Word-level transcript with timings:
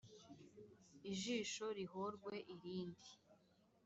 ijisho 1.11 1.65
rihorwe 1.77 2.35
irindi, 2.53 3.11